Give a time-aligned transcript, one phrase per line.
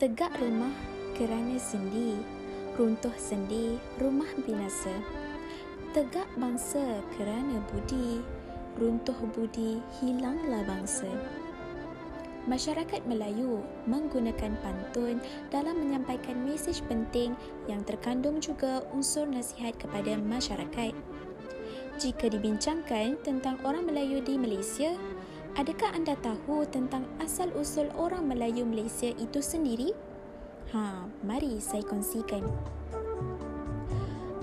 [0.00, 0.72] Tegak rumah
[1.12, 2.16] kerana sendi,
[2.72, 4.96] runtuh sendi, rumah binasa.
[5.92, 8.24] Tegak bangsa kerana budi,
[8.80, 11.04] runtuh budi, hilanglah bangsa.
[12.48, 15.20] Masyarakat Melayu menggunakan pantun
[15.52, 17.36] dalam menyampaikan mesej penting
[17.68, 20.96] yang terkandung juga unsur nasihat kepada masyarakat.
[22.00, 24.96] Jika dibincangkan tentang orang Melayu di Malaysia,
[25.60, 29.92] adakah anda tahu tentang asal-usul orang Melayu Malaysia itu sendiri?
[30.72, 32.40] Ha, mari saya kongsikan.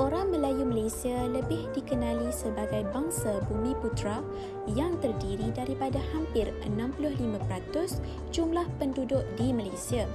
[0.00, 4.24] Orang Melayu Malaysia lebih dikenali sebagai bangsa Bumi Putra
[4.72, 8.00] yang terdiri daripada hampir 65%
[8.32, 10.08] jumlah penduduk di Malaysia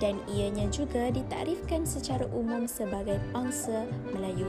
[0.00, 3.84] dan ianya juga ditarifkan secara umum sebagai bangsa
[4.16, 4.48] Melayu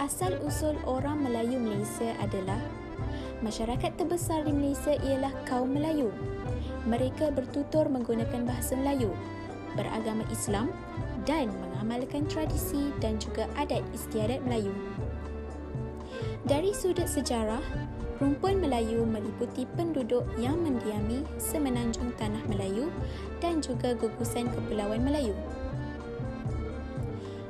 [0.00, 2.60] asal-usul orang Melayu Malaysia adalah
[3.40, 6.12] masyarakat terbesar di Malaysia ialah kaum Melayu.
[6.88, 9.12] Mereka bertutur menggunakan bahasa Melayu,
[9.76, 10.72] beragama Islam
[11.28, 14.72] dan mengamalkan tradisi dan juga adat istiadat Melayu.
[16.48, 17.60] Dari sudut sejarah,
[18.20, 22.88] rumpun Melayu meliputi penduduk yang mendiami semenanjung tanah Melayu
[23.40, 25.36] dan juga gugusan kepulauan Melayu.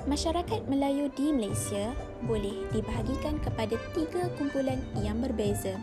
[0.08, 1.92] Masyarakat Melayu di Malaysia
[2.24, 5.76] boleh dibahagikan kepada tiga kumpulan yang berbeza.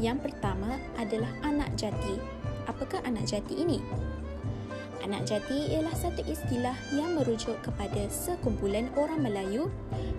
[0.00, 2.16] Yang pertama adalah anak jati.
[2.64, 3.84] Apakah anak jati ini?
[5.04, 9.68] Anak jati ialah satu istilah yang merujuk kepada sekumpulan orang Melayu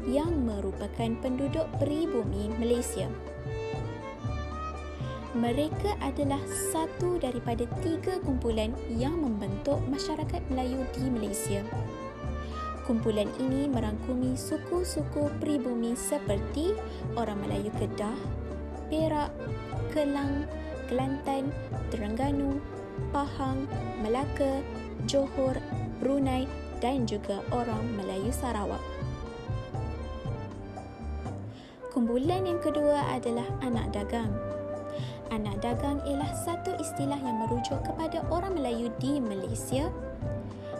[0.05, 3.09] yang merupakan penduduk peribumi Malaysia.
[5.33, 11.65] Mereka adalah satu daripada tiga kumpulan yang membentuk masyarakat Melayu di Malaysia.
[12.87, 16.71] Kumpulan ini merangkumi suku-suku pribumi seperti
[17.19, 18.15] orang Melayu Kedah,
[18.87, 19.27] Perak,
[19.91, 20.47] Kelang,
[20.87, 21.51] Kelantan,
[21.91, 22.63] Terengganu,
[23.11, 23.67] Pahang,
[23.99, 24.63] Melaka,
[25.03, 25.59] Johor,
[25.99, 26.47] Brunei
[26.79, 28.79] dan juga orang Melayu Sarawak.
[31.91, 34.31] Kumpulan yang kedua adalah anak dagang.
[35.27, 39.91] Anak dagang ialah satu istilah yang merujuk kepada orang Melayu di Malaysia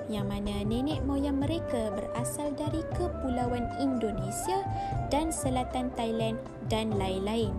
[0.08, 4.64] yang mana nenek moyang mereka berasal dari kepulauan Indonesia
[5.12, 6.40] dan selatan Thailand
[6.72, 7.52] dan lain-lain.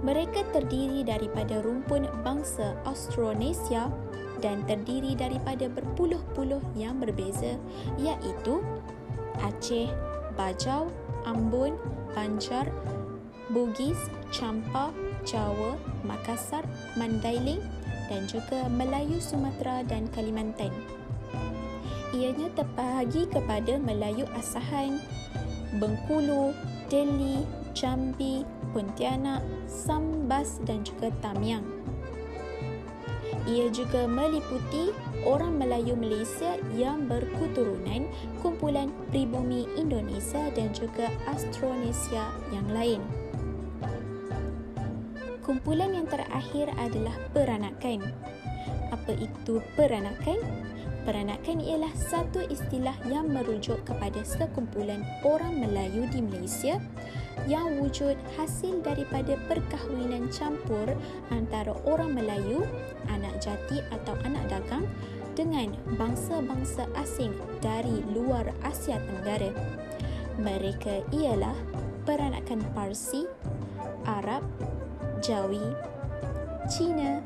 [0.00, 3.92] Mereka terdiri daripada rumpun bangsa Austronesia
[4.40, 7.60] dan terdiri daripada berpuluh-puluh yang berbeza
[8.00, 8.64] iaitu
[9.44, 9.92] Aceh,
[10.40, 10.88] Bajau,
[11.28, 11.76] Ambon,
[12.16, 12.72] Banjar,
[13.52, 13.98] Bugis,
[14.32, 14.88] Champa,
[15.28, 15.76] Jawa,
[16.08, 16.64] Makassar,
[16.96, 17.60] Mandailing,
[18.10, 20.74] dan juga Melayu Sumatera dan Kalimantan.
[22.10, 24.98] Ianya terbahagi kepada Melayu Asahan,
[25.78, 26.50] Bengkulu,
[26.90, 28.42] Delhi, Jambi,
[28.74, 31.62] Pontianak, Sambas dan juga Tamiang.
[33.46, 34.90] Ia juga meliputi
[35.22, 38.10] orang Melayu Malaysia yang berketurunan
[38.42, 43.00] kumpulan pribumi Indonesia dan juga Austronesia yang lain.
[45.50, 48.06] Kumpulan yang terakhir adalah peranakan.
[48.94, 50.38] Apa itu peranakan?
[51.02, 56.78] Peranakan ialah satu istilah yang merujuk kepada sekumpulan orang Melayu di Malaysia
[57.50, 60.86] yang wujud hasil daripada perkahwinan campur
[61.34, 62.62] antara orang Melayu,
[63.10, 64.86] anak jati atau anak dagang
[65.34, 69.50] dengan bangsa-bangsa asing dari luar Asia Tenggara.
[70.38, 71.58] Mereka ialah
[72.06, 73.26] peranakan Parsi,
[74.06, 74.46] Arab,
[75.20, 75.62] Jawi,
[76.66, 77.20] Cina,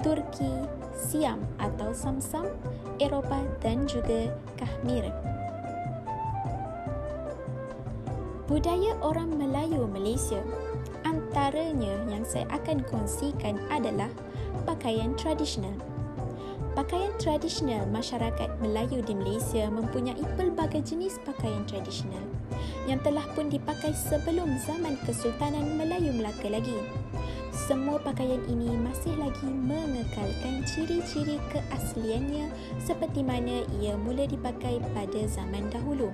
[0.00, 0.66] Turki,
[0.96, 2.48] Siam atau Samsam,
[2.96, 5.12] Eropah dan juga Kashmir.
[8.46, 10.40] Budaya orang Melayu Malaysia
[11.04, 14.08] antaranya yang saya akan kongsikan adalah
[14.64, 15.74] pakaian tradisional.
[16.76, 22.25] Pakaian tradisional masyarakat Melayu di Malaysia mempunyai pelbagai jenis pakaian tradisional
[22.86, 26.78] yang telah pun dipakai sebelum zaman Kesultanan Melayu Melaka lagi
[27.56, 35.66] semua pakaian ini masih lagi mengekalkan ciri-ciri keasliannya seperti mana ia mula dipakai pada zaman
[35.72, 36.12] dahulu.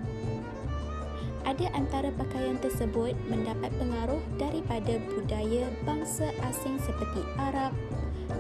[1.43, 7.75] Ada antara pakaian tersebut mendapat pengaruh daripada budaya bangsa asing seperti Arab,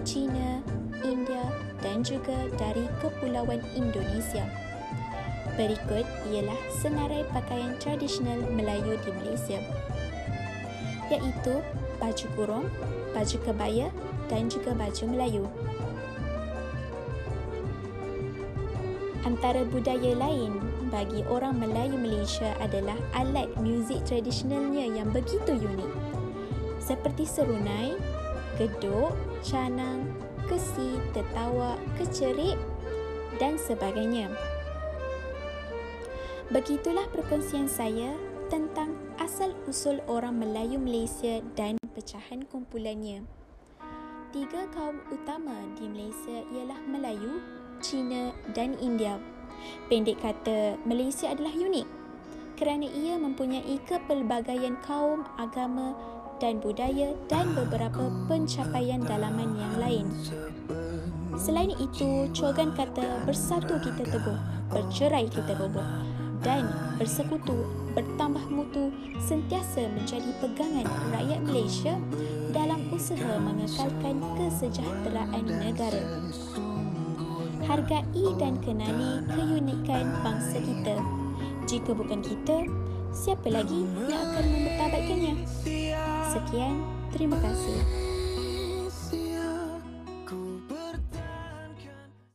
[0.06, 0.62] Cina,
[1.02, 1.42] India
[1.82, 4.46] dan juga dari kepulauan Indonesia.
[5.52, 9.60] Berikut ialah senarai pakaian tradisional Melayu di Malaysia
[11.12, 11.60] iaitu
[12.00, 12.66] baju kurung,
[13.12, 13.93] baju kebaya
[14.32, 15.44] dan juga baju Melayu.
[19.22, 20.58] Antara budaya lain
[20.90, 25.93] bagi orang Melayu Malaysia adalah alat muzik tradisionalnya yang begitu unik.
[26.82, 27.94] Seperti serunai,
[28.58, 29.14] geduk,
[29.46, 30.10] canang,
[30.50, 32.58] kesi, tertawa, kecerik
[33.38, 34.26] dan sebagainya.
[36.52, 38.12] Begitulah perkongsian saya
[38.52, 43.25] tentang asal-usul orang Melayu Malaysia dan pecahan kumpulannya.
[44.37, 47.40] Tiga kaum utama di Malaysia ialah Melayu,
[47.81, 49.16] Cina dan India.
[49.88, 51.88] Pendek kata, Malaysia adalah unik
[52.60, 55.96] kerana ia mempunyai kepelbagaian kaum, agama
[56.37, 60.06] dan budaya dan beberapa pencapaian dalaman yang lain.
[61.32, 64.37] Selain itu, Chogan kata bersatu kita teguh,
[64.69, 66.11] bercerai kita roboh
[66.42, 66.66] dan
[66.98, 67.54] bersekutu
[67.94, 68.90] bertambah mutu
[69.22, 71.94] sentiasa menjadi pegangan rakyat Malaysia
[72.50, 76.02] dalam usaha mengekalkan kesejahteraan negara.
[77.62, 80.98] Hargai dan kenali keunikan bangsa kita.
[81.70, 82.66] Jika bukan kita,
[83.14, 85.34] siapa lagi yang akan mempertabatkannya?
[86.26, 86.82] Sekian,
[87.14, 88.11] terima kasih.